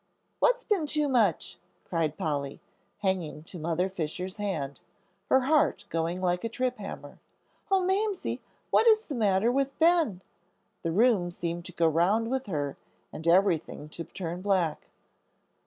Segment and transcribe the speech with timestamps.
[0.39, 2.59] "What's been too much?" cried Polly,
[3.03, 4.81] hanging to Mother Fisher's hand,
[5.29, 7.19] her heart going like a trip hammer.
[7.69, 8.41] "Oh, Mamsie,
[8.71, 10.23] what is the matter with Ben?"
[10.81, 12.77] The room seemed to go round with her
[13.13, 14.87] and everything to turn black.